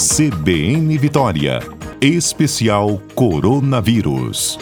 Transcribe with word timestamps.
CBN 0.00 0.96
Vitória. 0.96 1.58
Especial 2.00 3.02
Coronavírus. 3.14 4.58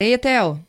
Ei, 0.00 0.12
Etel. 0.12 0.60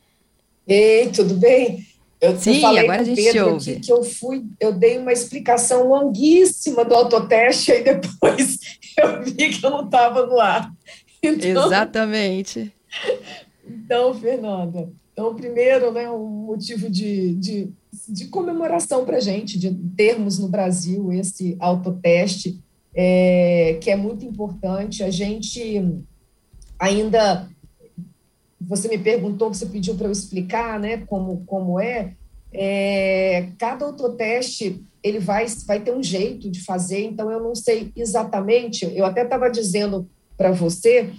Ei, 0.68 1.12
tudo 1.12 1.36
bem? 1.36 1.86
Eu, 2.20 2.36
Sim, 2.40 2.60
falei 2.60 2.86
agora 2.86 3.02
a 3.02 3.04
gente 3.04 3.22
Pedro 3.22 3.54
ouve. 3.54 3.76
Que, 3.76 3.80
que 3.82 3.94
eu 3.94 4.04
fui, 4.04 4.44
eu 4.60 4.74
dei 4.74 4.98
uma 4.98 5.14
explicação 5.14 5.88
longuíssima 5.88 6.84
do 6.84 6.96
autoteste 6.96 7.72
e 7.72 7.84
depois 7.84 8.58
eu 8.98 9.24
vi 9.26 9.50
que 9.50 9.64
eu 9.64 9.70
não 9.70 9.86
estava 9.86 10.26
no 10.26 10.40
ar. 10.40 10.74
Então, 11.22 11.68
Exatamente. 11.68 12.74
Então, 13.72 14.16
Fernanda, 14.16 14.90
então, 15.14 15.36
primeiro, 15.36 15.92
né, 15.92 16.10
um 16.10 16.26
motivo 16.26 16.90
de, 16.90 17.36
de, 17.36 17.70
de 18.12 18.28
comemoração 18.28 19.06
para 19.06 19.18
a 19.18 19.22
gente, 19.22 19.58
de 19.58 19.74
termos 19.96 20.40
no 20.40 20.48
Brasil 20.48 21.12
esse 21.12 21.56
autoteste, 21.60 22.60
é, 22.94 23.78
que 23.82 23.90
é 23.90 23.96
muito 23.96 24.26
importante. 24.26 25.04
A 25.04 25.10
gente 25.10 26.04
ainda. 26.78 27.48
Você 28.62 28.88
me 28.88 28.98
perguntou, 28.98 29.54
você 29.54 29.66
pediu 29.66 29.96
para 29.96 30.08
eu 30.08 30.12
explicar 30.12 30.80
né, 30.80 30.98
como, 31.08 31.44
como 31.46 31.80
é. 31.80 32.14
é. 32.52 33.50
Cada 33.58 33.86
autoteste 33.86 34.84
ele 35.02 35.20
vai, 35.20 35.46
vai 35.66 35.80
ter 35.80 35.94
um 35.94 36.04
jeito 36.04 36.50
de 36.50 36.62
fazer, 36.62 37.06
então 37.06 37.32
eu 37.32 37.42
não 37.42 37.56
sei 37.56 37.92
exatamente. 37.96 38.86
Eu 38.94 39.06
até 39.06 39.24
estava 39.24 39.50
dizendo 39.50 40.10
para 40.38 40.52
você 40.52 41.12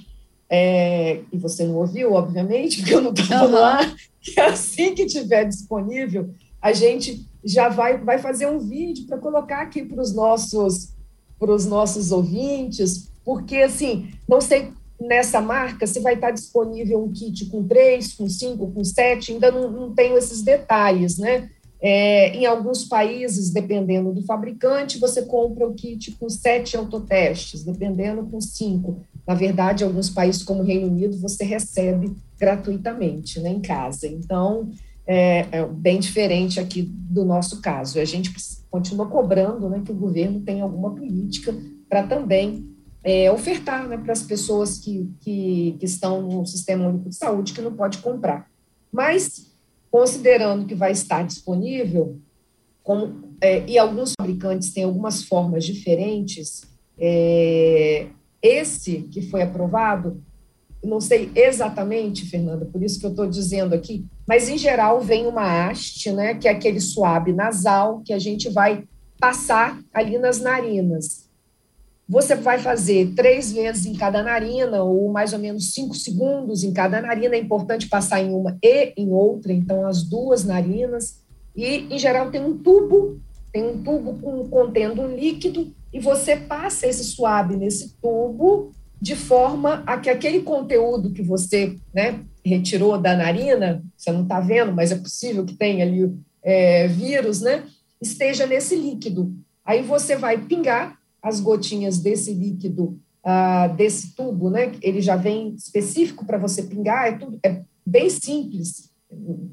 é, 0.50 1.20
e 1.32 1.38
você 1.38 1.64
não 1.64 1.76
ouviu, 1.76 2.12
obviamente, 2.12 2.78
porque 2.82 2.94
eu 2.94 3.00
não 3.00 3.12
estava 3.12 3.46
uhum. 3.46 3.52
lá, 3.52 3.96
que 4.20 4.38
assim 4.40 4.94
que 4.94 5.06
tiver 5.06 5.44
disponível, 5.44 6.30
a 6.60 6.72
gente 6.72 7.26
já 7.44 7.68
vai, 7.68 7.98
vai 7.98 8.18
fazer 8.18 8.46
um 8.46 8.58
vídeo 8.58 9.06
para 9.06 9.18
colocar 9.18 9.62
aqui 9.62 9.84
para 9.84 10.00
os 10.00 10.14
nossos, 10.14 10.94
os 11.38 11.66
nossos 11.66 12.12
ouvintes, 12.12 13.10
porque, 13.24 13.56
assim, 13.56 14.10
não 14.28 14.40
sei 14.40 14.72
nessa 15.00 15.40
marca 15.40 15.86
se 15.86 16.00
vai 16.00 16.14
estar 16.14 16.30
disponível 16.30 17.02
um 17.02 17.10
kit 17.10 17.46
com 17.46 17.66
três, 17.66 18.12
com 18.12 18.28
cinco, 18.28 18.70
com 18.70 18.84
sete, 18.84 19.32
ainda 19.32 19.50
não, 19.50 19.70
não 19.70 19.94
tenho 19.94 20.18
esses 20.18 20.42
detalhes, 20.42 21.16
né? 21.16 21.48
É, 21.82 22.36
em 22.36 22.44
alguns 22.44 22.84
países, 22.84 23.50
dependendo 23.50 24.12
do 24.12 24.22
fabricante, 24.24 24.98
você 24.98 25.22
compra 25.22 25.66
o 25.66 25.72
kit 25.72 26.12
com 26.12 26.28
sete 26.28 26.76
autotestes, 26.76 27.64
dependendo 27.64 28.22
com 28.24 28.38
cinco. 28.38 29.00
Na 29.26 29.34
verdade, 29.34 29.82
alguns 29.82 30.10
países 30.10 30.42
como 30.42 30.60
o 30.60 30.66
Reino 30.66 30.88
Unido, 30.88 31.16
você 31.16 31.42
recebe 31.42 32.14
gratuitamente 32.38 33.40
né, 33.40 33.48
em 33.48 33.60
casa. 33.60 34.06
Então, 34.06 34.70
é, 35.12 35.48
é, 35.50 35.66
bem 35.66 35.98
diferente 35.98 36.60
aqui 36.60 36.82
do 36.82 37.24
nosso 37.24 37.60
caso. 37.60 37.98
A 37.98 38.04
gente 38.04 38.32
continua 38.70 39.08
cobrando 39.08 39.68
né, 39.68 39.82
que 39.84 39.90
o 39.90 39.96
governo 39.96 40.40
tenha 40.42 40.62
alguma 40.62 40.94
política 40.94 41.52
para 41.88 42.04
também 42.04 42.70
é, 43.02 43.28
ofertar 43.32 43.88
né, 43.88 43.96
para 43.98 44.12
as 44.12 44.22
pessoas 44.22 44.78
que, 44.78 45.10
que, 45.18 45.76
que 45.80 45.84
estão 45.84 46.22
no 46.22 46.46
Sistema 46.46 46.86
Único 46.86 47.08
de 47.08 47.16
Saúde 47.16 47.52
que 47.52 47.60
não 47.60 47.72
pode 47.72 47.98
comprar. 47.98 48.48
Mas 48.92 49.50
considerando 49.90 50.64
que 50.64 50.76
vai 50.76 50.92
estar 50.92 51.26
disponível, 51.26 52.16
como, 52.80 53.34
é, 53.40 53.68
e 53.68 53.76
alguns 53.76 54.12
fabricantes 54.12 54.72
têm 54.72 54.84
algumas 54.84 55.24
formas 55.24 55.64
diferentes, 55.64 56.62
é, 56.96 58.06
esse 58.40 59.08
que 59.10 59.22
foi 59.22 59.42
aprovado, 59.42 60.22
não 60.82 61.00
sei 61.00 61.30
exatamente, 61.34 62.26
Fernanda, 62.26 62.64
por 62.64 62.82
isso 62.82 62.98
que 62.98 63.06
eu 63.06 63.10
estou 63.10 63.26
dizendo 63.26 63.74
aqui, 63.74 64.04
mas 64.26 64.48
em 64.48 64.56
geral 64.56 65.00
vem 65.00 65.26
uma 65.26 65.42
haste, 65.42 66.10
né, 66.10 66.34
que 66.34 66.48
é 66.48 66.50
aquele 66.50 66.80
suave 66.80 67.32
nasal 67.32 68.00
que 68.00 68.12
a 68.12 68.18
gente 68.18 68.48
vai 68.48 68.84
passar 69.18 69.78
ali 69.92 70.18
nas 70.18 70.40
narinas. 70.40 71.28
Você 72.08 72.34
vai 72.34 72.58
fazer 72.58 73.12
três 73.14 73.52
vezes 73.52 73.86
em 73.86 73.94
cada 73.94 74.20
narina, 74.20 74.82
ou 74.82 75.12
mais 75.12 75.32
ou 75.32 75.38
menos 75.38 75.72
cinco 75.72 75.94
segundos 75.94 76.64
em 76.64 76.72
cada 76.72 77.00
narina. 77.00 77.36
É 77.36 77.38
importante 77.38 77.88
passar 77.88 78.20
em 78.20 78.34
uma 78.34 78.58
e 78.60 78.92
em 78.96 79.12
outra, 79.12 79.52
então 79.52 79.86
as 79.86 80.02
duas 80.02 80.44
narinas. 80.44 81.20
E, 81.54 81.86
em 81.88 81.98
geral, 82.00 82.28
tem 82.32 82.44
um 82.44 82.58
tubo, 82.58 83.20
tem 83.52 83.64
um 83.64 83.80
tubo 83.80 84.14
com, 84.14 84.48
contendo 84.48 85.02
um 85.02 85.14
líquido, 85.14 85.72
e 85.92 86.00
você 86.00 86.34
passa 86.34 86.88
esse 86.88 87.04
suave 87.04 87.56
nesse 87.56 87.94
tubo 88.02 88.72
de 89.00 89.16
forma 89.16 89.82
a 89.86 89.96
que 89.98 90.10
aquele 90.10 90.42
conteúdo 90.42 91.12
que 91.12 91.22
você 91.22 91.76
né, 91.94 92.20
retirou 92.44 92.98
da 92.98 93.16
narina, 93.16 93.82
você 93.96 94.12
não 94.12 94.22
está 94.22 94.40
vendo, 94.40 94.72
mas 94.72 94.92
é 94.92 94.96
possível 94.96 95.44
que 95.44 95.54
tenha 95.54 95.84
ali 95.84 96.12
é, 96.42 96.86
vírus, 96.86 97.40
né, 97.40 97.64
esteja 98.00 98.46
nesse 98.46 98.76
líquido. 98.76 99.34
Aí 99.64 99.82
você 99.82 100.16
vai 100.16 100.38
pingar 100.38 100.98
as 101.22 101.40
gotinhas 101.40 101.98
desse 101.98 102.32
líquido, 102.32 102.98
uh, 103.24 103.74
desse 103.76 104.14
tubo, 104.14 104.50
né? 104.50 104.72
Ele 104.82 105.00
já 105.00 105.16
vem 105.16 105.54
específico 105.54 106.24
para 106.24 106.38
você 106.38 106.62
pingar, 106.62 107.08
é, 107.08 107.12
tudo, 107.12 107.38
é 107.44 107.62
bem 107.84 108.08
simples. 108.08 108.90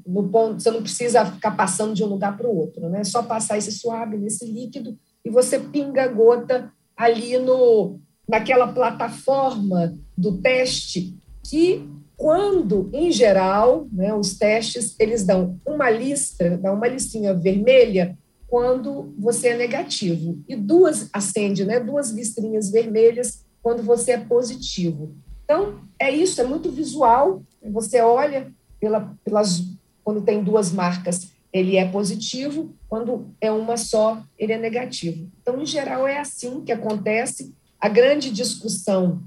No 0.06 0.28
ponto, 0.28 0.62
você 0.62 0.70
não 0.70 0.82
precisa 0.82 1.26
ficar 1.26 1.50
passando 1.52 1.92
de 1.92 2.02
um 2.02 2.06
lugar 2.06 2.36
para 2.36 2.48
o 2.48 2.56
outro, 2.56 2.88
né? 2.88 3.00
É 3.00 3.04
só 3.04 3.22
passar 3.22 3.58
esse 3.58 3.72
suave 3.72 4.16
nesse 4.16 4.46
líquido 4.46 4.96
e 5.24 5.30
você 5.30 5.58
pinga 5.58 6.04
a 6.04 6.08
gota 6.08 6.72
ali 6.96 7.38
no, 7.38 8.00
naquela 8.28 8.68
plataforma 8.68 9.94
do 10.16 10.38
teste 10.38 11.16
que 11.42 11.88
quando, 12.16 12.90
em 12.92 13.12
geral, 13.12 13.86
né, 13.92 14.12
os 14.12 14.36
testes, 14.36 14.96
eles 14.98 15.24
dão 15.24 15.58
uma 15.64 15.88
lista, 15.88 16.58
dão 16.58 16.74
uma 16.74 16.88
listinha 16.88 17.32
vermelha 17.32 18.18
quando 18.48 19.14
você 19.16 19.48
é 19.48 19.56
negativo 19.56 20.42
e 20.48 20.56
duas 20.56 21.08
acende, 21.12 21.64
né, 21.64 21.78
duas 21.78 22.10
listrinhas 22.10 22.70
vermelhas 22.70 23.44
quando 23.62 23.82
você 23.82 24.12
é 24.12 24.18
positivo. 24.18 25.14
Então, 25.44 25.80
é 25.98 26.10
isso, 26.10 26.40
é 26.40 26.44
muito 26.44 26.70
visual. 26.70 27.42
Você 27.62 28.00
olha 28.00 28.52
pela, 28.80 29.14
pelas 29.24 29.62
quando 30.02 30.22
tem 30.22 30.42
duas 30.42 30.72
marcas, 30.72 31.30
ele 31.52 31.76
é 31.76 31.86
positivo, 31.86 32.74
quando 32.88 33.34
é 33.40 33.50
uma 33.50 33.76
só, 33.76 34.22
ele 34.38 34.52
é 34.52 34.58
negativo. 34.58 35.30
Então, 35.40 35.60
em 35.60 35.66
geral, 35.66 36.06
é 36.06 36.18
assim 36.18 36.62
que 36.62 36.72
acontece. 36.72 37.54
A 37.80 37.88
grande 37.88 38.30
discussão 38.30 39.22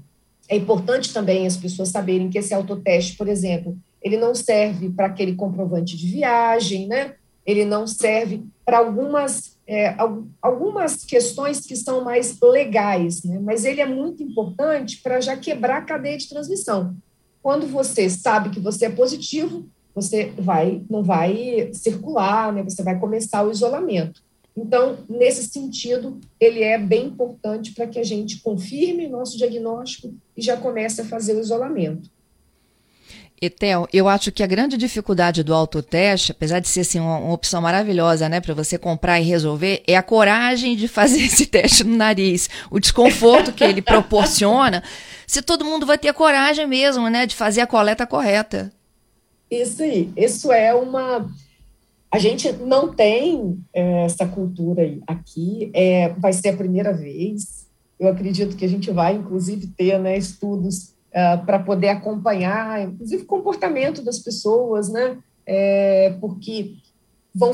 é 0.48 0.56
importante 0.56 1.12
também 1.12 1.46
as 1.46 1.56
pessoas 1.56 1.88
saberem 1.88 2.28
que 2.28 2.38
esse 2.38 2.52
autoteste, 2.52 3.16
por 3.16 3.28
exemplo, 3.28 3.76
ele 4.02 4.16
não 4.16 4.34
serve 4.34 4.90
para 4.90 5.06
aquele 5.06 5.34
comprovante 5.34 5.96
de 5.96 6.06
viagem, 6.06 6.86
né? 6.86 7.14
ele 7.46 7.64
não 7.64 7.86
serve 7.86 8.44
para 8.64 8.78
algumas, 8.78 9.58
é, 9.66 9.96
algumas 10.40 11.04
questões 11.04 11.60
que 11.60 11.74
são 11.74 12.04
mais 12.04 12.38
legais, 12.40 13.24
né? 13.24 13.38
mas 13.40 13.64
ele 13.64 13.80
é 13.80 13.86
muito 13.86 14.22
importante 14.22 15.00
para 15.02 15.20
já 15.20 15.36
quebrar 15.36 15.78
a 15.78 15.82
cadeia 15.82 16.18
de 16.18 16.28
transmissão. 16.28 16.94
Quando 17.42 17.66
você 17.66 18.08
sabe 18.08 18.50
que 18.50 18.60
você 18.60 18.86
é 18.86 18.90
positivo, 18.90 19.66
você 19.94 20.32
vai 20.38 20.82
não 20.88 21.02
vai 21.02 21.70
circular, 21.72 22.52
né? 22.52 22.62
você 22.62 22.82
vai 22.82 22.98
começar 22.98 23.44
o 23.44 23.50
isolamento. 23.50 24.22
Então, 24.56 24.98
nesse 25.08 25.44
sentido, 25.48 26.20
ele 26.38 26.62
é 26.62 26.78
bem 26.78 27.06
importante 27.06 27.72
para 27.72 27.86
que 27.86 27.98
a 27.98 28.04
gente 28.04 28.40
confirme 28.40 29.08
nosso 29.08 29.38
diagnóstico 29.38 30.14
e 30.36 30.42
já 30.42 30.56
comece 30.56 31.00
a 31.00 31.04
fazer 31.04 31.34
o 31.34 31.40
isolamento. 31.40 32.10
Etel, 33.42 33.88
eu 33.92 34.08
acho 34.08 34.30
que 34.30 34.40
a 34.40 34.46
grande 34.46 34.76
dificuldade 34.76 35.42
do 35.42 35.52
autoteste, 35.52 36.30
apesar 36.30 36.60
de 36.60 36.68
ser 36.68 36.82
assim, 36.82 37.00
uma, 37.00 37.18
uma 37.18 37.32
opção 37.32 37.60
maravilhosa, 37.60 38.28
né, 38.28 38.40
para 38.40 38.54
você 38.54 38.78
comprar 38.78 39.18
e 39.18 39.24
resolver, 39.24 39.82
é 39.84 39.96
a 39.96 40.02
coragem 40.02 40.76
de 40.76 40.86
fazer 40.86 41.22
esse 41.26 41.46
teste 41.46 41.82
no 41.82 41.96
nariz, 41.96 42.48
o 42.70 42.78
desconforto 42.78 43.52
que 43.52 43.64
ele 43.64 43.82
proporciona. 43.82 44.80
Se 45.26 45.42
todo 45.42 45.64
mundo 45.64 45.84
vai 45.84 45.98
ter 45.98 46.12
coragem 46.12 46.68
mesmo, 46.68 47.08
né, 47.08 47.26
de 47.26 47.34
fazer 47.34 47.62
a 47.62 47.66
coleta 47.66 48.06
correta. 48.06 48.72
Isso 49.50 49.82
aí, 49.82 50.08
isso 50.16 50.52
é 50.52 50.72
uma. 50.72 51.28
A 52.12 52.18
gente 52.18 52.52
não 52.52 52.92
tem 52.92 53.58
é, 53.72 54.04
essa 54.04 54.28
cultura 54.28 54.82
aqui, 55.06 55.70
é, 55.72 56.10
vai 56.10 56.34
ser 56.34 56.50
a 56.50 56.56
primeira 56.56 56.92
vez. 56.92 57.66
Eu 57.98 58.08
acredito 58.08 58.54
que 58.54 58.66
a 58.66 58.68
gente 58.68 58.90
vai, 58.90 59.14
inclusive, 59.14 59.68
ter 59.68 59.98
né, 59.98 60.18
estudos 60.18 60.94
uh, 61.08 61.42
para 61.46 61.58
poder 61.58 61.88
acompanhar, 61.88 62.82
inclusive, 62.82 63.22
o 63.22 63.26
comportamento 63.26 64.04
das 64.04 64.18
pessoas, 64.18 64.90
né? 64.90 65.18
É, 65.46 66.14
porque 66.20 66.74
vão, 67.34 67.52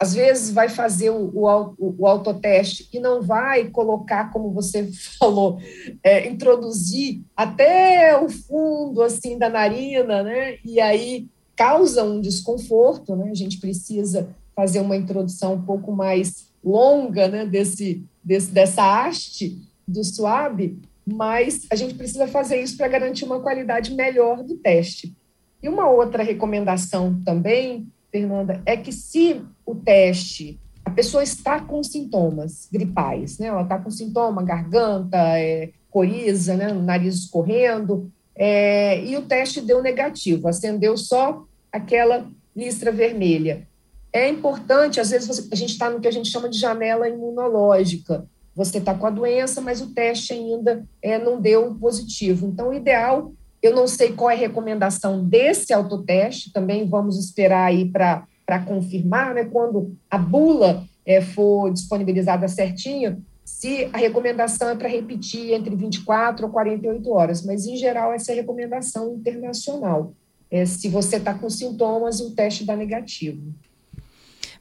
às 0.00 0.14
vezes 0.14 0.50
vai 0.50 0.68
fazer 0.68 1.10
o, 1.10 1.30
o, 1.32 1.74
o, 1.78 2.06
autoteste 2.08 2.88
e 2.92 2.98
não 2.98 3.22
vai 3.22 3.68
colocar, 3.68 4.32
como 4.32 4.50
você 4.50 4.90
falou, 5.16 5.60
é, 6.02 6.28
introduzir 6.28 7.22
até 7.36 8.18
o 8.18 8.28
fundo 8.28 9.00
assim 9.00 9.38
da 9.38 9.48
narina, 9.48 10.24
né? 10.24 10.56
E 10.64 10.80
aí 10.80 11.28
causa 11.60 12.04
um 12.04 12.20
desconforto, 12.20 13.14
né? 13.14 13.30
A 13.30 13.34
gente 13.34 13.58
precisa 13.58 14.28
fazer 14.54 14.80
uma 14.80 14.96
introdução 14.96 15.54
um 15.54 15.62
pouco 15.62 15.92
mais 15.92 16.48
longa, 16.64 17.28
né? 17.28 17.44
Desse, 17.44 18.04
desse 18.24 18.50
dessa 18.50 18.82
haste 18.82 19.58
do 19.86 20.02
suave 20.04 20.78
mas 21.12 21.66
a 21.70 21.74
gente 21.74 21.94
precisa 21.94 22.28
fazer 22.28 22.62
isso 22.62 22.76
para 22.76 22.86
garantir 22.86 23.24
uma 23.24 23.40
qualidade 23.40 23.92
melhor 23.94 24.44
do 24.44 24.56
teste. 24.56 25.16
E 25.60 25.68
uma 25.68 25.88
outra 25.88 26.22
recomendação 26.22 27.20
também 27.24 27.88
Fernanda, 28.10 28.60
é 28.66 28.76
que 28.76 28.92
se 28.92 29.40
o 29.64 29.74
teste, 29.74 30.58
a 30.84 30.90
pessoa 30.90 31.22
está 31.22 31.60
com 31.60 31.82
sintomas 31.82 32.68
gripais, 32.72 33.38
né? 33.38 33.46
Ela 33.46 33.62
está 33.62 33.78
com 33.78 33.90
sintoma, 33.90 34.42
garganta, 34.42 35.16
é, 35.38 35.70
coriza, 35.90 36.56
né? 36.56 36.72
nariz 36.72 37.14
escorrendo, 37.14 38.10
é, 38.34 39.04
e 39.04 39.16
o 39.16 39.22
teste 39.22 39.60
deu 39.60 39.82
negativo, 39.82 40.48
acendeu 40.48 40.96
só 40.96 41.44
aquela 41.72 42.26
listra 42.54 42.90
vermelha. 42.90 43.66
É 44.12 44.28
importante, 44.28 45.00
às 45.00 45.10
vezes 45.10 45.28
você, 45.28 45.48
a 45.50 45.56
gente 45.56 45.70
está 45.72 45.88
no 45.88 46.00
que 46.00 46.08
a 46.08 46.12
gente 46.12 46.28
chama 46.28 46.48
de 46.48 46.58
janela 46.58 47.08
imunológica. 47.08 48.26
Você 48.54 48.78
está 48.78 48.94
com 48.94 49.06
a 49.06 49.10
doença, 49.10 49.60
mas 49.60 49.80
o 49.80 49.94
teste 49.94 50.32
ainda 50.32 50.84
é, 51.00 51.18
não 51.18 51.40
deu 51.40 51.74
positivo. 51.76 52.46
Então, 52.46 52.70
o 52.70 52.74
ideal, 52.74 53.32
eu 53.62 53.74
não 53.74 53.86
sei 53.86 54.12
qual 54.12 54.30
é 54.30 54.34
a 54.34 54.38
recomendação 54.38 55.24
desse 55.24 55.72
autoteste, 55.72 56.52
também 56.52 56.88
vamos 56.88 57.16
esperar 57.16 57.66
aí 57.66 57.88
para 57.88 58.26
confirmar, 58.66 59.34
né? 59.34 59.44
Quando 59.44 59.96
a 60.10 60.18
bula 60.18 60.84
é, 61.06 61.20
for 61.20 61.72
disponibilizada 61.72 62.48
certinho, 62.48 63.24
se 63.44 63.88
a 63.92 63.98
recomendação 63.98 64.70
é 64.70 64.76
para 64.76 64.88
repetir 64.88 65.52
entre 65.52 65.74
24 65.74 66.46
ou 66.46 66.52
48 66.52 67.10
horas, 67.10 67.44
mas 67.44 67.66
em 67.66 67.76
geral 67.76 68.12
essa 68.12 68.32
é 68.32 68.34
a 68.34 68.36
recomendação 68.36 69.14
internacional. 69.14 70.14
É, 70.50 70.66
se 70.66 70.88
você 70.88 71.16
está 71.16 71.32
com 71.32 71.48
sintomas 71.48 72.18
e 72.18 72.24
o 72.24 72.30
teste 72.30 72.64
dá 72.64 72.74
negativo. 72.74 73.54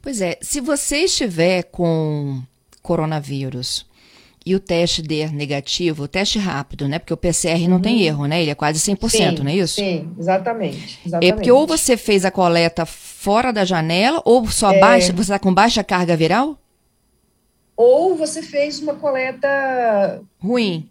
Pois 0.01 0.21
é, 0.21 0.38
se 0.41 0.62
você 0.62 1.00
estiver 1.00 1.63
com 1.63 2.41
coronavírus 2.81 3.86
e 4.45 4.56
o 4.56 4.59
teste 4.59 5.01
der 5.01 5.33
negativo, 5.33 6.03
o 6.03 6.07
teste 6.07 6.39
rápido, 6.39 6.88
né? 6.88 7.00
Porque 7.00 7.13
o 7.13 7.18
PCR 7.18 7.68
não 7.68 7.77
uhum. 7.77 7.81
tem 7.81 8.03
erro, 8.03 8.25
né? 8.25 8.41
Ele 8.41 8.51
é 8.51 8.56
quase 8.56 8.80
100%, 8.80 9.09
sim, 9.09 9.44
não 9.44 9.51
é 9.51 9.56
isso? 9.56 9.75
Sim, 9.75 10.13
exatamente, 10.18 11.00
exatamente. 11.06 11.31
É 11.31 11.33
porque 11.33 11.51
ou 11.51 11.68
você 11.68 11.97
fez 11.97 12.24
a 12.24 12.31
coleta 12.31 12.86
fora 12.86 13.51
da 13.51 13.65
janela, 13.65 14.21
ou 14.24 14.47
só 14.47 14.71
é... 14.71 14.80
baixa, 14.80 15.12
você 15.12 15.21
está 15.21 15.39
com 15.39 15.53
baixa 15.53 15.83
carga 15.83 16.15
viral? 16.15 16.57
Ou 17.75 18.15
você 18.15 18.41
fez 18.41 18.80
uma 18.80 18.95
coleta 18.95 20.21
ruim. 20.38 20.89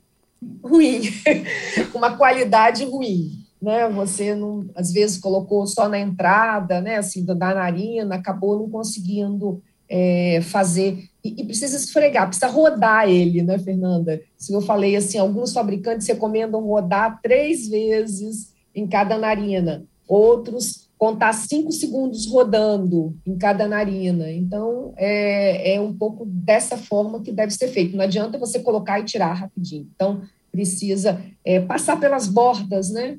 Ruim, 0.62 1.02
uma 1.94 2.16
qualidade 2.16 2.84
ruim 2.84 3.37
né? 3.60 3.88
Você 3.88 4.34
não, 4.34 4.66
às 4.74 4.92
vezes 4.92 5.18
colocou 5.18 5.66
só 5.66 5.88
na 5.88 5.98
entrada, 5.98 6.80
né? 6.80 6.96
Assim, 6.96 7.24
da 7.24 7.34
narina, 7.34 8.14
acabou 8.14 8.58
não 8.58 8.70
conseguindo 8.70 9.62
é, 9.88 10.40
fazer 10.42 11.08
e, 11.24 11.42
e, 11.42 11.44
precisa 11.44 11.76
esfregar, 11.76 12.26
precisa 12.26 12.46
rodar 12.46 13.08
ele, 13.08 13.42
né, 13.42 13.58
Fernanda? 13.58 14.20
Se 14.36 14.52
eu 14.52 14.60
falei 14.60 14.96
assim, 14.96 15.18
alguns 15.18 15.52
fabricantes 15.52 16.06
recomendam 16.06 16.60
rodar 16.60 17.20
três 17.22 17.68
vezes 17.68 18.52
em 18.74 18.86
cada 18.86 19.18
narina, 19.18 19.84
outros 20.06 20.88
contar 20.96 21.32
cinco 21.32 21.70
segundos 21.70 22.26
rodando 22.26 23.16
em 23.24 23.38
cada 23.38 23.68
narina. 23.68 24.30
Então, 24.32 24.92
é, 24.96 25.74
é 25.74 25.80
um 25.80 25.94
pouco 25.94 26.24
dessa 26.26 26.76
forma 26.76 27.22
que 27.22 27.30
deve 27.30 27.52
ser 27.52 27.68
feito. 27.68 27.96
Não 27.96 28.02
adianta 28.02 28.36
você 28.36 28.58
colocar 28.58 28.98
e 28.98 29.04
tirar 29.04 29.32
rapidinho. 29.32 29.88
Então, 29.94 30.22
precisa 30.50 31.22
é, 31.44 31.60
passar 31.60 32.00
pelas 32.00 32.26
bordas, 32.26 32.90
né? 32.90 33.16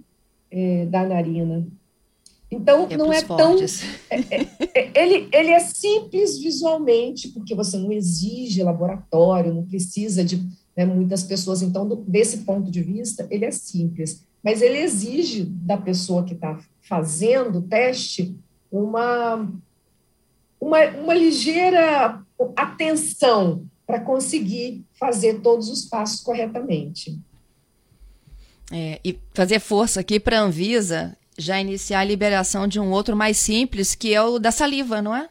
É, 0.51 0.85
da 0.85 1.05
narina. 1.05 1.65
Então, 2.51 2.87
é 2.89 2.97
não 2.97 3.13
é 3.13 3.21
fortes. 3.21 3.81
tão. 3.81 3.89
É, 4.09 4.35
é, 4.35 4.47
é, 4.73 5.03
ele, 5.03 5.29
ele 5.31 5.51
é 5.51 5.59
simples 5.59 6.39
visualmente, 6.39 7.29
porque 7.29 7.53
você 7.53 7.77
não 7.77 7.91
exige 7.91 8.63
laboratório, 8.63 9.53
não 9.53 9.65
precisa 9.65 10.23
de 10.23 10.43
né, 10.75 10.85
muitas 10.85 11.23
pessoas. 11.23 11.61
Então, 11.61 11.87
do, 11.87 11.97
desse 11.97 12.39
ponto 12.39 12.71
de 12.71 12.81
vista, 12.81 13.27
ele 13.29 13.45
é 13.45 13.51
simples. 13.51 14.25
Mas 14.43 14.61
ele 14.61 14.79
exige 14.79 15.43
da 15.43 15.77
pessoa 15.77 16.23
que 16.23 16.33
está 16.33 16.59
fazendo 16.81 17.59
o 17.59 17.61
teste 17.61 18.35
uma, 18.71 19.47
uma, 20.59 20.85
uma 20.85 21.13
ligeira 21.13 22.23
atenção 22.55 23.65
para 23.85 23.99
conseguir 23.99 24.85
fazer 24.93 25.41
todos 25.41 25.69
os 25.69 25.85
passos 25.85 26.21
corretamente. 26.21 27.19
É, 28.71 28.99
e 29.03 29.17
fazer 29.33 29.59
força 29.59 29.99
aqui 29.99 30.19
para 30.19 30.39
a 30.39 30.43
Anvisa 30.43 31.17
já 31.37 31.59
iniciar 31.59 32.01
a 32.01 32.03
liberação 32.03 32.67
de 32.67 32.79
um 32.79 32.91
outro 32.91 33.15
mais 33.15 33.37
simples, 33.37 33.95
que 33.95 34.13
é 34.13 34.21
o 34.21 34.37
da 34.37 34.51
saliva, 34.51 35.01
não 35.01 35.15
é? 35.15 35.29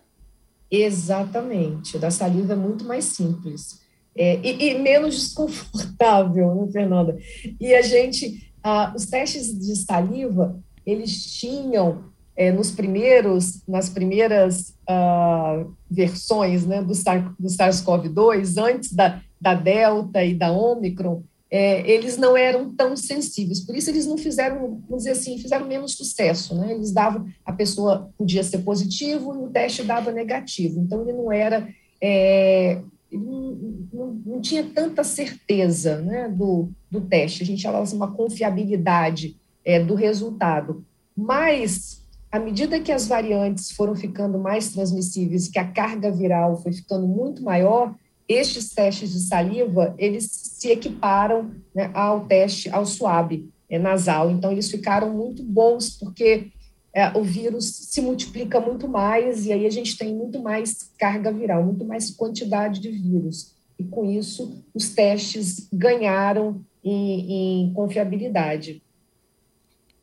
Exatamente. 0.71 1.97
O 1.97 2.01
da 2.01 2.11
saliva 2.11 2.55
é 2.55 2.57
muito 2.57 2.85
mais 2.85 3.05
simples. 3.05 3.81
É, 4.17 4.41
e, 4.43 4.71
e, 4.71 4.79
menos 4.79 5.15
desconfortável, 5.15 6.55
né, 6.55 6.73
Fernanda? 6.73 7.17
E 7.61 7.75
a 7.75 7.83
gente, 7.83 8.51
ah, 8.63 8.93
os 8.97 9.07
testes 9.07 9.57
de 9.57 9.77
saliva, 9.77 10.59
eles 10.85 11.39
tinham 11.39 12.05
é, 12.35 12.51
nos 12.51 12.71
primeiros, 12.71 13.63
nas 13.69 13.89
primeiras 13.89 14.75
ah, 14.89 15.65
versões 15.91 16.67
né, 16.67 16.81
do, 16.81 16.89
do 16.89 17.49
SARS-CoV-2, 17.49 18.61
antes 18.63 18.93
da, 18.93 19.21
da 19.41 19.55
Delta 19.55 20.25
e 20.25 20.35
da 20.35 20.51
Omicron, 20.51 21.23
é, 21.51 21.91
eles 21.91 22.19
não 22.19 22.37
eram 22.37 22.75
tão 22.75 22.95
sensíveis, 22.95 23.61
por 23.61 23.75
isso 23.75 23.89
eles 23.89 24.07
não 24.07 24.19
fizeram, 24.19 24.83
vamos 24.87 25.05
dizer 25.05 25.13
assim, 25.13 25.39
fizeram 25.39 25.67
menos 25.67 25.95
sucesso, 25.95 26.55
né? 26.55 26.73
Eles 26.73 26.93
davam, 26.93 27.27
a 27.45 27.53
pessoa 27.53 28.11
podia 28.19 28.45
ser 28.45 28.59
positivo 28.59 29.35
e 29.35 29.39
o 29.45 29.51
teste 29.51 29.83
dava 29.83 30.13
negativo, 30.13 30.81
então 30.81 31.03
ele 31.03 31.15
não 31.15 31.33
era, 31.33 31.67
é, 32.03 32.83
ele 33.11 33.25
não, 33.25 33.59
não, 33.93 34.23
não, 34.27 34.41
tinha 34.43 34.63
tanta 34.63 35.03
certeza, 35.03 36.03
né, 36.03 36.29
do, 36.29 36.69
do 36.91 37.01
teste, 37.01 37.43
a 37.43 37.47
gente 37.47 37.63
falava 37.63 37.85
assim, 37.85 37.97
uma 37.97 38.13
confiabilidade 38.13 39.37
é, 39.65 39.83
do 39.83 39.95
resultado, 39.95 40.85
mas 41.17 42.07
à 42.31 42.39
medida 42.39 42.79
que 42.79 42.93
as 42.93 43.09
variantes 43.09 43.71
foram 43.71 43.97
ficando 43.97 44.39
mais 44.39 44.69
transmissíveis, 44.71 45.49
que 45.49 45.59
a 45.59 45.67
carga 45.67 46.11
viral 46.11 46.63
foi 46.63 46.75
ficando 46.75 47.07
muito 47.07 47.43
maior, 47.43 47.95
estes 48.29 48.75
testes 48.75 49.13
de 49.13 49.21
saliva, 49.21 49.95
eles 49.97 50.48
se 50.59 50.73
equiparam 50.73 51.53
né, 51.73 51.89
ao 51.95 52.27
teste, 52.27 52.69
ao 52.69 52.85
suave 52.85 53.49
é, 53.71 53.79
nasal. 53.79 54.29
Então, 54.29 54.51
eles 54.51 54.69
ficaram 54.69 55.15
muito 55.15 55.41
bons, 55.45 55.91
porque 55.91 56.51
é, 56.93 57.17
o 57.17 57.23
vírus 57.23 57.65
se 57.65 58.01
multiplica 58.01 58.61
muito 58.61 58.89
mais, 58.89 59.47
e 59.47 59.53
aí 59.53 59.65
a 59.67 59.71
gente 59.71 59.97
tem 59.97 60.13
muito 60.13 60.43
mais 60.43 60.91
carga 60.99 61.31
viral, 61.31 61.63
muito 61.63 61.85
mais 61.85 62.11
quantidade 62.11 62.81
de 62.81 62.91
vírus. 62.91 63.55
E 63.79 63.85
com 63.85 64.11
isso, 64.11 64.65
os 64.75 64.89
testes 64.91 65.69
ganharam 65.73 66.61
em, 66.83 67.69
em 67.69 67.73
confiabilidade. 67.73 68.83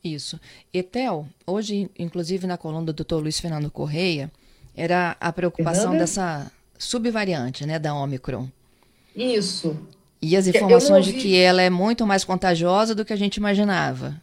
Isso. 0.02 0.40
Etel, 0.72 1.26
hoje, 1.46 1.90
inclusive 1.98 2.46
na 2.46 2.56
coluna 2.56 2.90
do 2.90 3.04
Dr. 3.04 3.16
Luiz 3.16 3.38
Fernando 3.38 3.70
Correia, 3.70 4.32
era 4.74 5.18
a 5.20 5.30
preocupação 5.30 5.90
Fernanda? 5.90 5.98
dessa 5.98 6.50
subvariante, 6.78 7.66
né, 7.66 7.78
da 7.78 7.94
Omicron. 7.94 8.48
Isso. 9.14 9.76
E 10.20 10.36
as 10.36 10.46
informações 10.46 11.04
de 11.04 11.12
que 11.12 11.36
ela 11.36 11.62
é 11.62 11.70
muito 11.70 12.06
mais 12.06 12.24
contagiosa 12.24 12.94
do 12.94 13.04
que 13.04 13.12
a 13.12 13.16
gente 13.16 13.36
imaginava. 13.36 14.20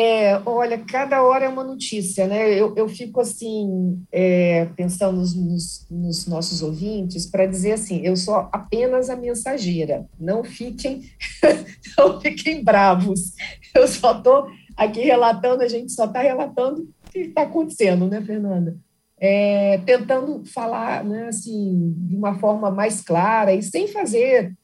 É, 0.00 0.40
olha, 0.46 0.78
cada 0.78 1.22
hora 1.24 1.46
é 1.46 1.48
uma 1.48 1.64
notícia, 1.64 2.28
né? 2.28 2.52
Eu, 2.52 2.72
eu 2.76 2.88
fico 2.88 3.20
assim, 3.20 4.00
é, 4.12 4.66
pensando 4.76 5.16
nos, 5.16 5.34
nos, 5.34 5.86
nos, 5.90 6.26
nossos 6.26 6.62
ouvintes, 6.62 7.26
para 7.26 7.46
dizer 7.46 7.72
assim: 7.72 8.02
eu 8.04 8.16
sou 8.16 8.34
apenas 8.52 9.10
a 9.10 9.16
mensageira, 9.16 10.06
não 10.18 10.44
fiquem, 10.44 11.02
não 11.98 12.20
fiquem 12.20 12.62
bravos. 12.62 13.32
Eu 13.74 13.88
só 13.88 14.16
estou 14.16 14.46
aqui 14.76 15.00
relatando, 15.00 15.64
a 15.64 15.68
gente 15.68 15.90
só 15.90 16.04
está 16.04 16.22
relatando 16.22 16.82
o 16.82 17.10
que 17.10 17.20
está 17.20 17.42
acontecendo, 17.42 18.06
né, 18.06 18.20
Fernanda? 18.20 18.76
É, 19.20 19.78
tentando 19.78 20.44
falar 20.44 21.04
né, 21.04 21.28
assim, 21.28 21.94
de 21.96 22.16
uma 22.16 22.38
forma 22.38 22.70
mais 22.70 23.00
clara 23.00 23.54
e 23.54 23.62
sem 23.62 23.88
fazer 23.88 24.56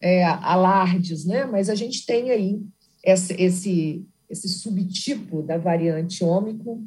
é, 0.00 0.24
alardes, 0.24 1.24
né? 1.24 1.44
mas 1.44 1.68
a 1.68 1.74
gente 1.74 2.06
tem 2.06 2.30
aí 2.30 2.62
esse, 3.04 3.34
esse, 3.34 4.06
esse 4.28 4.48
subtipo 4.48 5.42
da 5.42 5.58
variante 5.58 6.24
ômicron 6.24 6.84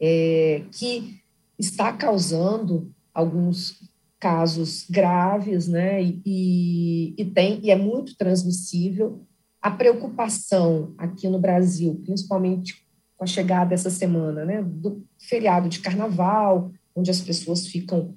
é, 0.00 0.62
que 0.72 1.20
está 1.58 1.92
causando 1.92 2.92
alguns 3.12 3.80
casos 4.20 4.84
graves, 4.88 5.68
né? 5.68 6.02
E, 6.02 7.14
e, 7.16 7.24
tem 7.24 7.60
e 7.62 7.70
é 7.70 7.76
muito 7.76 8.16
transmissível. 8.16 9.24
A 9.60 9.70
preocupação 9.70 10.94
aqui 10.96 11.28
no 11.28 11.38
Brasil, 11.38 12.00
principalmente 12.04 12.86
com 13.18 13.24
a 13.24 13.26
chegada 13.26 13.74
essa 13.74 13.90
semana, 13.90 14.44
né, 14.44 14.62
do 14.62 15.04
feriado 15.18 15.68
de 15.68 15.80
carnaval, 15.80 16.70
onde 16.94 17.10
as 17.10 17.20
pessoas 17.20 17.66
ficam 17.66 18.14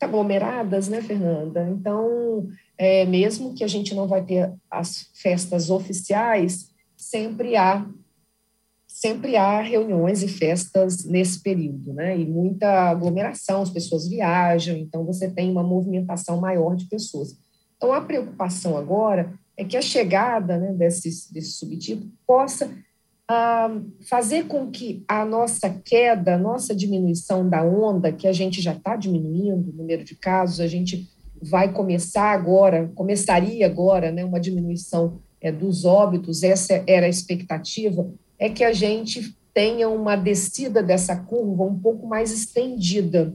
aglomeradas, 0.00 0.88
né, 0.88 1.02
Fernanda? 1.02 1.68
Então, 1.68 2.48
é, 2.78 3.04
mesmo 3.04 3.54
que 3.54 3.62
a 3.62 3.68
gente 3.68 3.94
não 3.94 4.08
vai 4.08 4.24
ter 4.24 4.52
as 4.70 5.10
festas 5.12 5.68
oficiais, 5.68 6.70
sempre 6.96 7.56
há 7.56 7.86
sempre 8.86 9.36
há 9.36 9.60
reuniões 9.60 10.24
e 10.24 10.28
festas 10.28 11.04
nesse 11.04 11.40
período, 11.40 11.92
né? 11.92 12.18
E 12.18 12.26
muita 12.26 12.90
aglomeração, 12.90 13.62
as 13.62 13.70
pessoas 13.70 14.08
viajam, 14.08 14.76
então 14.76 15.04
você 15.04 15.30
tem 15.30 15.48
uma 15.52 15.62
movimentação 15.62 16.40
maior 16.40 16.74
de 16.74 16.86
pessoas. 16.86 17.38
Então, 17.76 17.92
a 17.92 18.00
preocupação 18.00 18.76
agora 18.76 19.38
é 19.56 19.64
que 19.64 19.76
a 19.76 19.82
chegada 19.82 20.58
né, 20.58 20.72
desse, 20.72 21.32
desse 21.32 21.52
subtipo 21.52 22.08
possa 22.26 22.74
fazer 24.08 24.44
com 24.44 24.70
que 24.70 25.04
a 25.06 25.24
nossa 25.24 25.68
queda, 25.68 26.34
a 26.34 26.38
nossa 26.38 26.74
diminuição 26.74 27.48
da 27.48 27.62
onda, 27.62 28.10
que 28.10 28.26
a 28.26 28.32
gente 28.32 28.62
já 28.62 28.72
está 28.72 28.96
diminuindo, 28.96 29.70
o 29.70 29.76
número 29.76 30.02
de 30.02 30.14
casos, 30.14 30.60
a 30.60 30.66
gente 30.66 31.06
vai 31.42 31.72
começar 31.72 32.32
agora, 32.32 32.90
começaria 32.94 33.66
agora, 33.66 34.10
né, 34.10 34.24
uma 34.24 34.40
diminuição 34.40 35.20
é, 35.40 35.52
dos 35.52 35.84
óbitos, 35.84 36.42
essa 36.42 36.82
era 36.86 37.06
a 37.06 37.08
expectativa, 37.08 38.10
é 38.38 38.48
que 38.48 38.64
a 38.64 38.72
gente 38.72 39.36
tenha 39.52 39.88
uma 39.88 40.16
descida 40.16 40.82
dessa 40.82 41.14
curva 41.14 41.64
um 41.64 41.78
pouco 41.78 42.06
mais 42.06 42.32
estendida, 42.32 43.34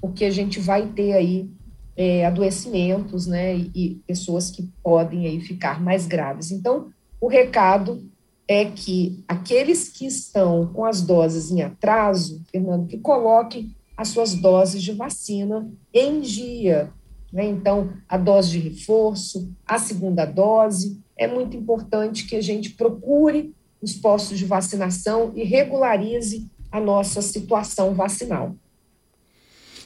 porque 0.00 0.24
a 0.24 0.30
gente 0.30 0.58
vai 0.58 0.86
ter 0.88 1.12
aí 1.12 1.50
é, 1.96 2.24
adoecimentos, 2.24 3.26
né, 3.26 3.56
e, 3.56 3.70
e 3.74 3.94
pessoas 4.06 4.50
que 4.50 4.68
podem 4.82 5.26
aí 5.26 5.40
ficar 5.40 5.82
mais 5.82 6.06
graves. 6.06 6.50
Então, 6.50 6.88
o 7.20 7.28
recado 7.28 8.02
é 8.46 8.66
que 8.66 9.24
aqueles 9.26 9.88
que 9.88 10.06
estão 10.06 10.66
com 10.72 10.84
as 10.84 11.00
doses 11.00 11.50
em 11.50 11.62
atraso, 11.62 12.42
Fernando, 12.50 12.86
que 12.86 12.98
coloquem 12.98 13.74
as 13.96 14.08
suas 14.08 14.34
doses 14.34 14.82
de 14.82 14.92
vacina 14.92 15.70
em 15.92 16.20
dia. 16.20 16.92
Né? 17.32 17.46
Então, 17.46 17.92
a 18.08 18.18
dose 18.18 18.50
de 18.50 18.58
reforço, 18.58 19.50
a 19.66 19.78
segunda 19.78 20.24
dose, 20.24 21.00
é 21.16 21.26
muito 21.26 21.56
importante 21.56 22.26
que 22.26 22.36
a 22.36 22.42
gente 22.42 22.70
procure 22.70 23.54
os 23.80 23.94
postos 23.94 24.38
de 24.38 24.44
vacinação 24.44 25.32
e 25.34 25.44
regularize 25.44 26.46
a 26.70 26.80
nossa 26.80 27.22
situação 27.22 27.94
vacinal. 27.94 28.54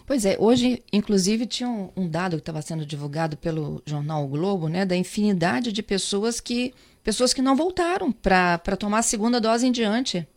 Pois 0.07 0.25
é, 0.25 0.39
hoje, 0.41 0.83
inclusive, 0.91 1.45
tinha 1.45 1.69
um, 1.69 1.91
um 1.95 2.09
dado 2.09 2.37
que 2.37 2.41
estava 2.41 2.63
sendo 2.63 2.87
divulgado 2.87 3.37
pelo 3.37 3.83
jornal 3.85 4.25
o 4.25 4.29
Globo, 4.29 4.67
né, 4.67 4.87
da 4.87 4.97
infinidade 4.97 5.71
de 5.71 5.83
pessoas 5.83 6.41
que 6.41 6.73
pessoas 7.09 7.33
que 7.33 7.41
não 7.41 7.57
voltaram 7.57 8.13
para 8.13 8.77
tomar 8.79 8.99
a 8.99 9.03
segunda 9.03 9.41
dose 9.41 9.67
em 9.67 9.73
diante. 9.73 10.29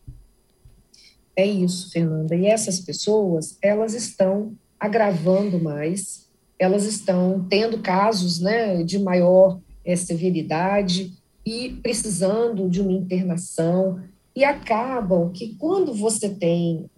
É 1.36 1.46
isso, 1.46 1.92
Fernanda. 1.92 2.34
E 2.34 2.46
essas 2.46 2.80
pessoas, 2.80 3.58
elas 3.62 3.94
estão 3.94 4.54
agravando 4.80 5.62
mais, 5.62 6.30
elas 6.58 6.86
estão 6.86 7.46
tendo 7.50 7.80
casos 7.80 8.40
né, 8.40 8.84
de 8.84 8.98
maior 9.00 9.60
é, 9.84 9.98
severidade 9.98 11.12
e 11.46 11.78
precisando 11.84 12.70
de 12.70 12.80
uma 12.80 12.94
internação. 12.94 14.00
E 14.34 14.46
acabam 14.46 15.30
que 15.30 15.56
quando 15.56 15.94
você 15.94 16.30
tem 16.30 16.90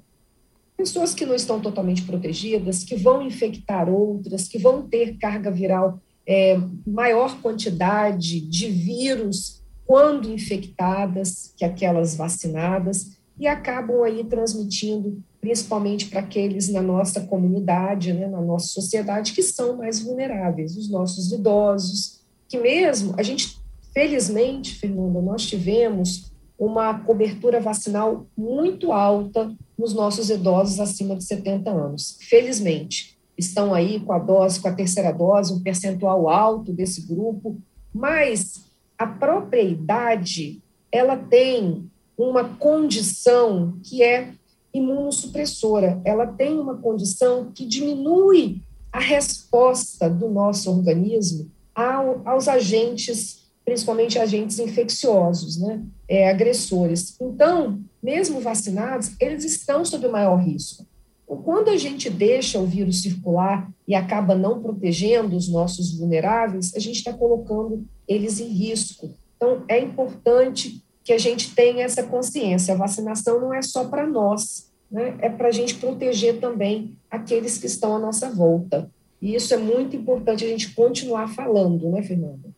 pessoas 0.78 1.16
que 1.16 1.26
não 1.26 1.34
estão 1.34 1.60
totalmente 1.60 2.04
protegidas, 2.04 2.84
que 2.84 2.96
vão 2.96 3.26
infectar 3.26 3.90
outras, 3.90 4.48
que 4.48 4.60
vão 4.60 4.84
ter 4.84 5.18
carga 5.18 5.50
viral 5.50 6.00
é, 6.28 6.60
maior 6.86 7.42
quantidade 7.42 8.40
de 8.40 8.70
vírus 8.70 9.63
quando 9.86 10.32
infectadas 10.32 11.54
que 11.58 11.66
aquelas 11.66 12.16
vacinadas 12.16 13.18
e 13.40 13.48
acabam 13.48 14.04
aí 14.04 14.24
transmitindo 14.24 15.22
principalmente 15.42 16.08
para 16.08 16.22
aqueles 16.22 16.70
na 16.70 16.82
nossa 16.82 17.22
comunidade, 17.22 18.14
né, 18.14 18.28
na 18.28 18.40
nossa 18.40 18.68
sociedade 18.68 19.34
que 19.34 19.44
são 19.44 19.76
mais 19.76 20.00
vulneráveis, 20.00 20.78
os 20.78 20.90
nossos 20.90 21.32
idosos, 21.34 22.22
que 22.48 22.58
mesmo 22.58 23.14
a 23.18 23.24
gente 23.24 23.62
felizmente, 23.94 24.76
Fernanda, 24.76 25.22
nós 25.22 25.46
tivemos 25.46 26.32
uma 26.58 27.00
cobertura 27.00 27.60
vacinal 27.60 28.26
muito 28.38 28.92
alta 28.92 29.54
nos 29.78 29.94
nossos 29.94 30.30
idosos 30.30 30.80
acima 30.80 31.16
de 31.16 31.24
70 31.24 31.70
anos. 31.70 32.18
Felizmente, 32.22 33.18
estão 33.38 33.74
aí 33.74 34.00
com 34.00 34.14
a 34.14 34.20
dose, 34.20 34.60
com 34.60 34.68
a 34.68 34.74
terceira 34.74 35.12
dose, 35.12 35.54
um 35.54 35.62
percentual 35.62 36.30
alto 36.30 36.72
desse 36.72 37.02
grupo, 37.02 37.58
mas 37.94 38.64
a 38.98 39.08
própria 39.08 39.62
idade, 39.62 40.62
ela 40.92 41.18
tem 41.18 41.90
uma 42.18 42.44
condição 42.44 43.80
que 43.84 44.04
é 44.04 44.34
imunossupressora, 44.74 46.02
ela 46.04 46.28
tem 46.28 46.60
uma 46.60 46.78
condição 46.78 47.52
que 47.54 47.66
diminui 47.66 48.62
a 48.92 49.00
resposta 49.00 50.10
do 50.10 50.30
nosso 50.30 50.72
organismo 50.72 51.50
ao, 51.76 52.22
aos 52.26 52.48
agentes 52.48 53.44
principalmente 53.66 54.20
agentes 54.20 54.60
infecciosos, 54.60 55.58
né, 55.58 55.82
é, 56.08 56.30
agressores. 56.30 57.16
Então, 57.20 57.80
mesmo 58.02 58.42
vacinados, 58.42 59.12
eles 59.20 59.46
estão 59.46 59.86
sob 59.86 60.08
maior 60.08 60.38
risco. 60.38 60.86
Quando 61.26 61.70
a 61.70 61.78
gente 61.78 62.10
deixa 62.10 62.60
o 62.60 62.66
vírus 62.66 63.02
circular 63.02 63.72
e 63.88 63.96
acaba 63.96 64.36
não 64.36 64.62
protegendo 64.62 65.36
os 65.36 65.50
nossos 65.50 65.98
vulneráveis, 65.98 66.76
a 66.76 66.80
gente 66.80 66.98
está 66.98 67.14
colocando 67.14 67.86
eles 68.08 68.40
em 68.40 68.48
risco. 68.48 69.14
Então, 69.36 69.64
é 69.68 69.80
importante 69.80 70.84
que 71.04 71.12
a 71.12 71.18
gente 71.18 71.54
tenha 71.54 71.84
essa 71.84 72.04
consciência. 72.04 72.74
A 72.74 72.78
vacinação 72.78 73.40
não 73.40 73.54
é 73.54 73.62
só 73.62 73.86
para 73.86 74.08
nós, 74.08 74.72
né? 74.90 75.16
é 75.20 75.30
para 75.30 75.50
a 75.50 75.52
gente 75.52 75.76
proteger 75.76 76.40
também 76.40 76.96
aqueles 77.12 77.58
que 77.58 77.66
estão 77.66 77.96
à 77.96 78.00
nossa 78.00 78.30
volta. 78.30 78.90
E 79.22 79.36
isso 79.36 79.54
é 79.54 79.58
muito 79.58 79.96
importante 79.96 80.46
a 80.46 80.48
gente 80.48 80.74
continuar 80.74 81.28
falando, 81.34 81.90
né, 81.90 82.02
Fernanda? 82.02 82.50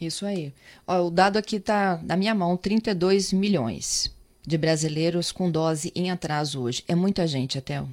Isso 0.00 0.24
aí. 0.24 0.52
Ó, 0.86 1.06
o 1.06 1.10
dado 1.10 1.36
aqui 1.36 1.56
está 1.56 2.00
na 2.04 2.16
minha 2.16 2.34
mão: 2.34 2.56
32 2.56 3.32
milhões 3.32 4.12
de 4.46 4.56
brasileiros 4.56 5.32
com 5.32 5.50
dose 5.50 5.92
em 5.94 6.10
atraso 6.10 6.62
hoje. 6.62 6.84
É 6.88 6.94
muita 6.94 7.26
gente, 7.26 7.58
até. 7.58 7.84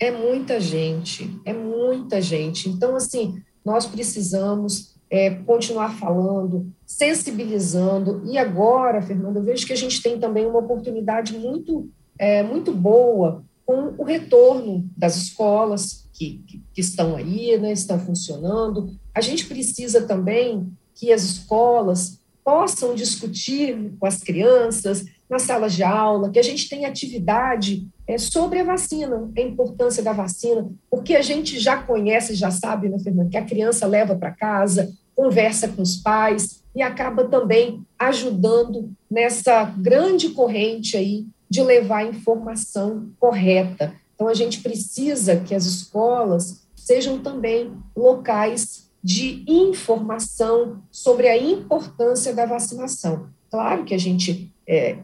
É 0.00 0.10
muita 0.10 0.60
gente, 0.60 1.40
é 1.44 1.52
muita 1.52 2.20
gente. 2.20 2.68
Então, 2.68 2.94
assim, 2.94 3.42
nós 3.64 3.86
precisamos 3.86 4.94
é, 5.10 5.30
continuar 5.30 5.96
falando, 5.98 6.70
sensibilizando. 6.86 8.22
E 8.26 8.36
agora, 8.36 9.02
Fernanda, 9.02 9.38
eu 9.38 9.44
vejo 9.44 9.66
que 9.66 9.72
a 9.72 9.76
gente 9.76 10.02
tem 10.02 10.18
também 10.18 10.46
uma 10.46 10.58
oportunidade 10.58 11.36
muito, 11.36 11.88
é, 12.18 12.42
muito 12.42 12.72
boa 12.72 13.44
com 13.64 13.94
o 13.98 14.04
retorno 14.04 14.88
das 14.96 15.16
escolas 15.16 16.08
que, 16.12 16.42
que, 16.46 16.62
que 16.72 16.80
estão 16.80 17.16
aí, 17.16 17.58
né, 17.58 17.72
estão 17.72 17.98
funcionando. 17.98 18.96
A 19.14 19.20
gente 19.20 19.46
precisa 19.46 20.02
também 20.02 20.72
que 20.94 21.12
as 21.12 21.22
escolas 21.22 22.18
possam 22.44 22.94
discutir 22.94 23.92
com 23.98 24.06
as 24.06 24.22
crianças 24.22 25.04
nas 25.28 25.42
salas 25.42 25.74
de 25.74 25.82
aula, 25.82 26.30
que 26.30 26.38
a 26.38 26.42
gente 26.42 26.68
tenha 26.68 26.88
atividade 26.88 27.86
é, 28.08 28.16
sobre 28.16 28.58
a 28.58 28.64
vacina, 28.64 29.30
a 29.36 29.40
importância 29.40 30.02
da 30.02 30.14
vacina, 30.14 30.66
porque 30.90 31.14
a 31.14 31.20
gente 31.20 31.58
já 31.58 31.82
conhece, 31.82 32.34
já 32.34 32.50
sabe, 32.50 32.88
né, 32.88 32.98
Fernanda, 32.98 33.28
que 33.28 33.36
a 33.36 33.44
criança 33.44 33.86
leva 33.86 34.16
para 34.16 34.30
casa, 34.30 34.90
conversa 35.14 35.68
com 35.68 35.82
os 35.82 35.96
pais 35.96 36.62
e 36.74 36.80
acaba 36.80 37.24
também 37.24 37.84
ajudando 37.98 38.90
nessa 39.10 39.64
grande 39.64 40.30
corrente 40.30 40.96
aí 40.96 41.26
de 41.50 41.62
levar 41.62 41.98
a 41.98 42.06
informação 42.06 43.10
correta. 43.20 43.92
Então, 44.14 44.26
a 44.26 44.34
gente 44.34 44.60
precisa 44.60 45.36
que 45.36 45.54
as 45.54 45.66
escolas 45.66 46.62
sejam 46.74 47.18
também 47.18 47.72
locais 47.94 48.88
de 49.02 49.44
informação 49.46 50.82
sobre 50.90 51.28
a 51.28 51.36
importância 51.36 52.34
da 52.34 52.46
vacinação. 52.46 53.28
Claro 53.50 53.84
que 53.84 53.94
a 53.94 53.98
gente, 53.98 54.52
é, 54.68 54.98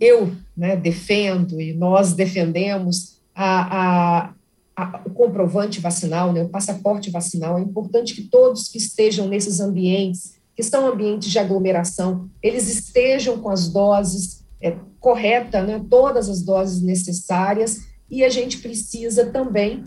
eu 0.00 0.34
né, 0.56 0.74
defendo 0.74 1.60
e 1.60 1.74
nós 1.74 2.14
defendemos 2.14 3.20
a, 3.34 4.24
a, 4.24 4.34
a, 4.74 5.02
o 5.04 5.10
comprovante 5.10 5.78
vacinal, 5.78 6.32
né, 6.32 6.42
o 6.42 6.48
passaporte 6.48 7.10
vacinal. 7.10 7.58
É 7.58 7.60
importante 7.60 8.14
que 8.14 8.22
todos 8.22 8.68
que 8.68 8.78
estejam 8.78 9.28
nesses 9.28 9.60
ambientes, 9.60 10.36
que 10.56 10.62
são 10.62 10.86
ambientes 10.86 11.30
de 11.30 11.38
aglomeração, 11.38 12.30
eles 12.42 12.68
estejam 12.68 13.38
com 13.38 13.50
as 13.50 13.68
doses 13.68 14.42
é, 14.62 14.74
corretas, 14.98 15.66
né, 15.66 15.84
todas 15.90 16.30
as 16.30 16.40
doses 16.40 16.80
necessárias, 16.80 17.80
e 18.10 18.24
a 18.24 18.30
gente 18.30 18.58
precisa 18.58 19.26
também 19.26 19.84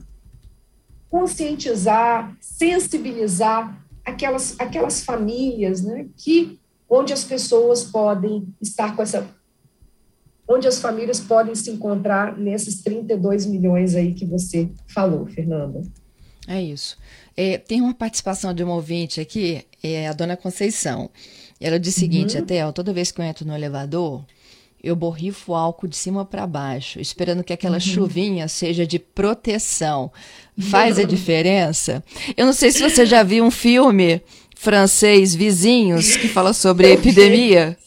conscientizar, 1.10 2.38
sensibilizar 2.40 3.84
aquelas, 4.06 4.56
aquelas 4.60 5.04
famílias, 5.04 5.82
né, 5.82 6.08
que 6.16 6.60
onde 6.90 7.14
as 7.14 7.24
pessoas 7.24 7.84
podem 7.84 8.48
estar 8.62 8.96
com 8.96 9.02
essa 9.02 9.28
onde 10.48 10.66
as 10.66 10.80
famílias 10.80 11.20
podem 11.20 11.54
se 11.54 11.70
encontrar 11.70 12.38
nesses 12.38 12.82
32 12.82 13.46
milhões 13.46 13.96
aí 13.96 14.14
que 14.14 14.26
você 14.26 14.70
falou, 14.88 15.26
Fernanda. 15.26 15.82
É 16.48 16.62
isso. 16.62 16.98
É, 17.36 17.58
tem 17.58 17.82
uma 17.82 17.94
participação 17.94 18.54
de 18.54 18.64
uma 18.64 18.74
ouvinte 18.74 19.20
aqui, 19.20 19.66
é 19.84 20.08
a 20.08 20.14
dona 20.14 20.38
Conceição. 20.38 21.10
Ela 21.60 21.78
diz 21.78 21.98
o 21.98 22.00
seguinte, 22.00 22.38
uhum. 22.38 22.44
até 22.44 22.72
toda 22.72 22.94
vez 22.94 23.12
que 23.12 23.20
eu 23.20 23.26
entro 23.26 23.46
no 23.46 23.54
elevador, 23.54 24.24
eu 24.82 24.96
borrifo 24.96 25.54
álcool 25.54 25.88
de 25.88 25.98
cima 25.98 26.24
para 26.24 26.48
baixo, 26.48 27.00
esperando 27.02 27.44
que 27.44 27.52
aquela 27.52 27.76
uhum. 27.76 27.82
chuvinha 27.82 28.48
seja 28.48 28.88
de 28.88 28.98
proteção. 28.98 30.12
Faz 30.58 30.98
a 30.98 31.04
diferença? 31.04 32.04
Eu 32.38 32.46
não 32.46 32.54
sei 32.54 32.72
se 32.72 32.80
você 32.80 33.06
já 33.06 33.22
viu 33.22 33.44
um 33.44 33.52
filme 33.52 34.22
francês, 34.60 35.36
Vizinhos, 35.36 36.18
que 36.18 36.28
fala 36.28 36.54
sobre 36.54 36.88
a 36.88 36.92
epidemia. 36.92 37.78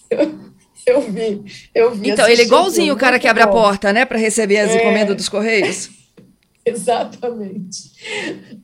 Eu, 0.87 1.00
vi, 1.03 1.43
eu 1.75 1.95
vi. 1.95 2.11
Então, 2.11 2.29
ele 2.29 2.43
é 2.43 2.45
igualzinho 2.45 2.95
o 2.95 2.97
cara 2.97 3.19
que 3.19 3.29
abre 3.29 3.45
bom. 3.45 3.50
a 3.50 3.53
porta, 3.53 3.93
né, 3.93 4.05
para 4.05 4.19
receber 4.19 4.59
as 4.59 4.71
é... 4.71 4.81
encomendas 4.81 5.17
dos 5.17 5.29
Correios. 5.29 5.91
Exatamente. 6.65 7.93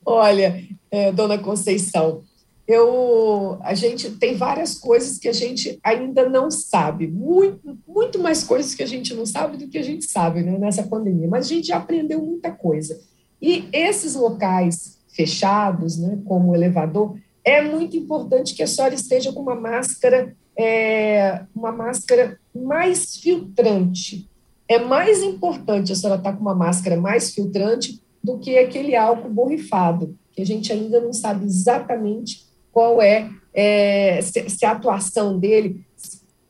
Olha, 0.04 0.62
é, 0.90 1.12
dona 1.12 1.38
Conceição, 1.38 2.22
eu, 2.66 3.58
a 3.62 3.75
gente 3.75 4.10
tem 4.10 4.34
várias 4.34 4.75
coisas 4.75 5.18
que 5.18 5.28
a 5.28 5.32
gente 5.32 5.78
ainda 5.84 6.28
não 6.28 6.50
sabe, 6.50 7.06
muito, 7.06 7.78
muito 7.86 8.18
mais 8.18 8.42
coisas 8.42 8.75
que 8.75 8.82
a 8.82 8.86
gente 8.86 9.14
não 9.14 9.25
sabe 9.25 9.56
do 9.56 9.68
que 9.68 9.78
a 9.78 9.82
gente 9.82 10.04
sabe 10.04 10.42
né, 10.42 10.58
nessa 10.58 10.82
pandemia, 10.82 11.28
mas 11.28 11.46
a 11.46 11.48
gente 11.48 11.68
já 11.68 11.76
aprendeu 11.76 12.20
muita 12.20 12.50
coisa. 12.50 12.98
E 13.40 13.68
esses 13.72 14.16
locais 14.16 14.98
fechados, 15.08 15.96
né, 15.96 16.18
como 16.25 16.50
o 16.50 16.54
elevador, 16.56 17.16
é 17.46 17.62
muito 17.62 17.96
importante 17.96 18.54
que 18.54 18.62
a 18.64 18.66
senhora 18.66 18.92
esteja 18.92 19.32
com 19.32 19.40
uma 19.40 19.54
máscara, 19.54 20.34
é, 20.58 21.44
uma 21.54 21.70
máscara 21.70 22.40
mais 22.52 23.16
filtrante. 23.16 24.28
É 24.68 24.80
mais 24.80 25.22
importante 25.22 25.92
a 25.92 25.94
senhora 25.94 26.18
estar 26.18 26.32
com 26.32 26.40
uma 26.40 26.56
máscara 26.56 27.00
mais 27.00 27.32
filtrante 27.32 28.02
do 28.22 28.36
que 28.36 28.58
aquele 28.58 28.96
álcool 28.96 29.30
borrifado, 29.30 30.18
que 30.32 30.42
a 30.42 30.44
gente 30.44 30.72
ainda 30.72 31.00
não 31.00 31.12
sabe 31.12 31.46
exatamente 31.46 32.44
qual 32.72 33.00
é, 33.00 33.30
é 33.54 34.20
se, 34.22 34.50
se, 34.50 34.66
a 34.66 34.72
atuação 34.72 35.38
dele, 35.38 35.86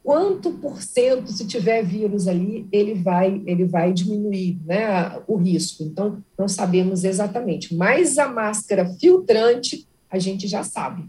quanto 0.02 0.52
por 0.52 0.80
cento, 0.80 1.30
se 1.30 1.46
tiver 1.46 1.84
vírus 1.84 2.26
ali, 2.26 2.66
ele 2.72 2.94
vai, 2.94 3.42
ele 3.44 3.66
vai 3.66 3.92
diminuir 3.92 4.58
né, 4.64 5.20
o 5.28 5.36
risco. 5.36 5.82
Então, 5.82 6.24
não 6.38 6.48
sabemos 6.48 7.04
exatamente. 7.04 7.76
Mas 7.76 8.16
a 8.16 8.28
máscara 8.28 8.88
filtrante, 8.98 9.86
a 10.10 10.18
gente 10.18 10.46
já 10.46 10.62
sabe. 10.62 11.04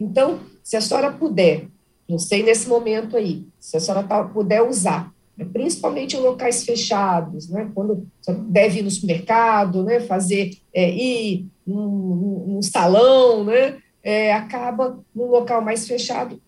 Então, 0.00 0.40
se 0.62 0.76
a 0.76 0.80
senhora 0.80 1.12
puder, 1.12 1.66
não 2.08 2.18
sei 2.18 2.42
nesse 2.42 2.68
momento 2.68 3.16
aí, 3.16 3.46
se 3.58 3.76
a 3.76 3.80
senhora 3.80 4.06
tá, 4.06 4.24
puder 4.24 4.62
usar, 4.62 5.12
né, 5.36 5.46
principalmente 5.52 6.16
em 6.16 6.20
locais 6.20 6.64
fechados, 6.64 7.48
né, 7.48 7.70
quando 7.74 8.06
deve 8.48 8.80
ir 8.80 8.82
no 8.82 8.90
supermercado, 8.90 9.82
né, 9.82 10.00
fazer, 10.00 10.56
é, 10.72 10.90
ir 10.90 11.46
num, 11.66 12.44
num 12.46 12.62
salão, 12.62 13.44
né, 13.44 13.78
é, 14.02 14.32
acaba 14.32 14.98
num 15.14 15.26
local 15.26 15.62
mais 15.62 15.86
fechado, 15.86 16.40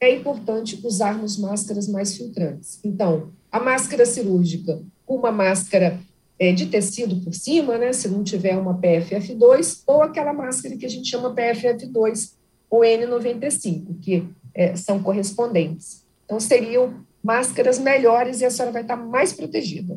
é 0.00 0.14
importante 0.14 0.80
usarmos 0.82 1.38
máscaras 1.38 1.86
mais 1.86 2.16
filtrantes. 2.16 2.80
Então, 2.84 3.30
a 3.50 3.60
máscara 3.60 4.04
cirúrgica, 4.04 4.80
uma 5.06 5.30
máscara 5.30 6.00
é, 6.42 6.50
de 6.50 6.66
tecido 6.66 7.14
por 7.22 7.32
cima, 7.32 7.78
né, 7.78 7.92
se 7.92 8.08
não 8.08 8.24
tiver 8.24 8.58
uma 8.58 8.74
PFF2, 8.74 9.84
ou 9.86 10.02
aquela 10.02 10.32
máscara 10.32 10.76
que 10.76 10.84
a 10.84 10.88
gente 10.88 11.08
chama 11.08 11.32
PFF2 11.32 12.32
ou 12.68 12.80
N95, 12.80 14.00
que 14.00 14.26
é, 14.52 14.74
são 14.74 15.00
correspondentes. 15.00 16.04
Então, 16.24 16.40
seriam 16.40 16.94
máscaras 17.22 17.78
melhores 17.78 18.40
e 18.40 18.44
a 18.44 18.50
senhora 18.50 18.72
vai 18.72 18.82
estar 18.82 18.96
mais 18.96 19.32
protegida. 19.32 19.96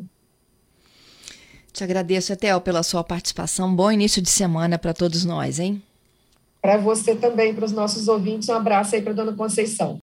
Te 1.72 1.82
agradeço, 1.82 2.32
Etel, 2.32 2.60
pela 2.60 2.84
sua 2.84 3.02
participação. 3.02 3.74
Bom 3.74 3.90
início 3.90 4.22
de 4.22 4.30
semana 4.30 4.78
para 4.78 4.94
todos 4.94 5.24
nós, 5.24 5.58
hein? 5.58 5.82
Para 6.62 6.76
você 6.76 7.16
também, 7.16 7.52
para 7.56 7.64
os 7.64 7.72
nossos 7.72 8.06
ouvintes, 8.06 8.48
um 8.48 8.54
abraço 8.54 8.94
aí 8.94 9.02
para 9.02 9.10
a 9.10 9.16
dona 9.16 9.32
Conceição. 9.32 9.94